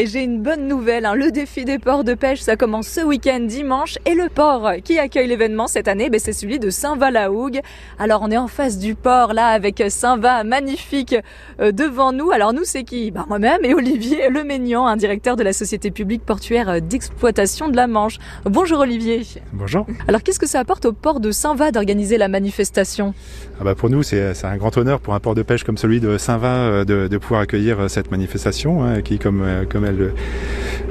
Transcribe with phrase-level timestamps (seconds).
[0.00, 1.16] Et j'ai une bonne nouvelle, hein.
[1.16, 4.96] le défi des ports de pêche, ça commence ce week-end dimanche et le port qui
[4.96, 7.58] accueille l'événement cette année, ben, c'est celui de Saint-Va-la-Hougue.
[7.98, 11.16] Alors on est en face du port là avec Saint-Va magnifique
[11.60, 12.30] euh, devant nous.
[12.30, 13.10] Alors nous c'est qui?
[13.10, 17.88] Ben, Moi-même et Olivier Leménian, un directeur de la société publique portuaire d'exploitation de la
[17.88, 18.18] Manche.
[18.44, 19.22] Bonjour Olivier.
[19.52, 19.84] Bonjour.
[20.06, 23.14] Alors qu'est-ce que ça apporte au port de Saint-Va d'organiser la manifestation?
[23.60, 25.98] Ah bah Pour nous c'est un grand honneur pour un port de pêche comme celui
[25.98, 30.12] de Saint-Va euh, de, de, pouvoir accueillir cette manifestation hein, qui comme, euh, comme elle,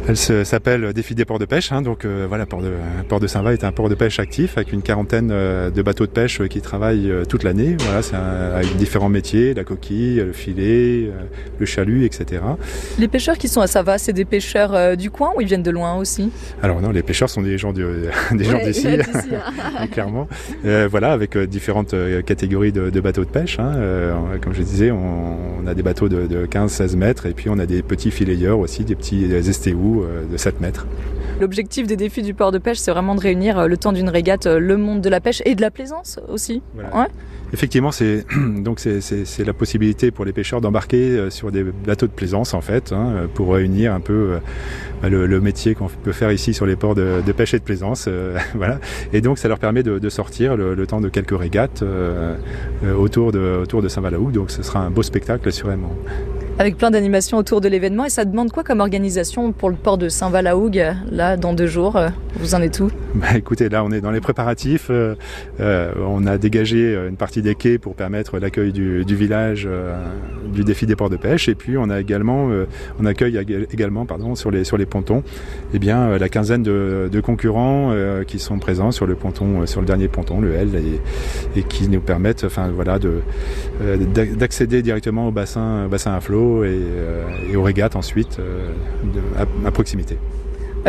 [0.07, 1.71] elle s'appelle Défi des ports de pêche.
[1.73, 2.71] Hein, donc euh, voilà, port de,
[3.09, 6.05] port de Saint-Va est un port de pêche actif avec une quarantaine euh, de bateaux
[6.05, 7.75] de pêche qui travaillent euh, toute l'année.
[7.81, 11.11] Voilà, c'est avec différents métiers, la coquille, le filet,
[11.59, 12.41] le chalut, etc.
[12.97, 15.71] Les pêcheurs qui sont à Saint-Va, c'est des pêcheurs du coin ou ils viennent de
[15.71, 16.31] loin aussi?
[16.61, 17.83] Alors non, les pêcheurs sont des gens des
[18.43, 19.87] gens d'ici, hein.
[19.87, 20.27] clairement.
[20.89, 23.59] voilà, avec différentes catégories de, de bateaux de pêche.
[23.59, 23.73] Hein.
[24.41, 27.59] comme je disais, on, on a des bateaux de, de 15-16 mètres et puis on
[27.59, 30.87] a des petits filayeurs aussi, des petits estéous euh, de 7 mètres.
[31.39, 34.09] L'objectif des défis du port de pêche, c'est vraiment de réunir euh, le temps d'une
[34.09, 36.63] régate, euh, le monde de la pêche et de la plaisance aussi.
[36.73, 36.95] Voilà.
[36.95, 37.07] Ouais.
[37.53, 38.25] Effectivement, c'est
[38.57, 42.91] donc c'est la possibilité pour les pêcheurs d'embarquer sur des bateaux de plaisance en fait,
[42.91, 44.39] hein, pour réunir un peu
[45.01, 47.59] bah, le, le, métier qu'on peut faire ici sur les ports de, de pêche et
[47.59, 48.79] de plaisance, euh, voilà.
[49.13, 52.35] Et donc ça leur permet de, de sortir le, le, temps de quelques régates euh,
[52.97, 54.31] autour de autour de Saint-Valahouk.
[54.31, 55.95] Donc ce sera un beau spectacle assurément
[56.59, 58.05] avec plein d'animations autour de l'événement.
[58.05, 61.97] Et ça demande quoi comme organisation pour le port de Saint-Valahougue, là, dans deux jours
[62.39, 62.89] Vous en êtes où?
[63.15, 64.87] Bah, Écoutez, là, on est dans les préparatifs.
[64.89, 65.15] Euh,
[65.59, 69.95] euh, on a dégagé une partie des quais pour permettre l'accueil du, village euh,
[70.53, 71.49] du défi des ports de pêche.
[71.49, 72.65] Et puis, on a également, euh,
[72.99, 73.37] on accueille
[73.71, 75.23] également, pardon, sur les sur les pontons,
[75.73, 79.81] eh bien, euh, la quinzaine de, concurrents euh, qui sont présents sur le ponton, sur
[79.81, 80.69] le dernier ponton, le L,
[81.55, 83.21] et, qui nous permettent, voilà, de
[84.37, 88.71] d'accéder directement au bassin, bassin à flot et, euh, aux régates ensuite euh,
[89.65, 90.17] à, proximité.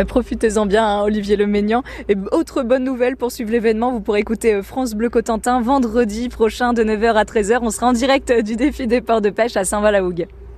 [0.07, 1.83] Profitez-en bien, hein, Olivier Leménian.
[2.07, 6.29] Et autre bonne nouvelle pour suivre l'événement, vous pourrez écouter euh, France Bleu Cotentin vendredi
[6.29, 7.59] prochain de 9h à 13h.
[7.61, 10.27] On sera en direct du défi des ports de pêche à Saint-Valahougue.